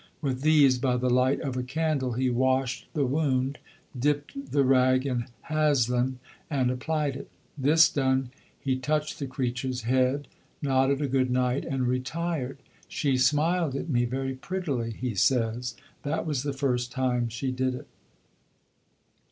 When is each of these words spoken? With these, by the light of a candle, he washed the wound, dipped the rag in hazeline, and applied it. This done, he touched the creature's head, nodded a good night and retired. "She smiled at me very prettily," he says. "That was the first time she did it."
With 0.19 0.41
these, 0.41 0.79
by 0.79 0.97
the 0.97 1.11
light 1.11 1.41
of 1.41 1.55
a 1.55 1.61
candle, 1.61 2.13
he 2.13 2.27
washed 2.31 2.87
the 2.95 3.05
wound, 3.05 3.59
dipped 3.95 4.51
the 4.51 4.63
rag 4.65 5.05
in 5.05 5.25
hazeline, 5.45 6.15
and 6.49 6.71
applied 6.71 7.15
it. 7.15 7.29
This 7.55 7.87
done, 7.87 8.31
he 8.59 8.75
touched 8.77 9.19
the 9.19 9.27
creature's 9.27 9.81
head, 9.83 10.27
nodded 10.59 11.03
a 11.03 11.07
good 11.07 11.29
night 11.29 11.65
and 11.65 11.87
retired. 11.87 12.57
"She 12.87 13.15
smiled 13.15 13.75
at 13.75 13.89
me 13.89 14.05
very 14.05 14.33
prettily," 14.33 14.89
he 14.89 15.13
says. 15.13 15.75
"That 16.01 16.25
was 16.25 16.41
the 16.41 16.51
first 16.51 16.91
time 16.91 17.29
she 17.29 17.51
did 17.51 17.75
it." 17.75 17.87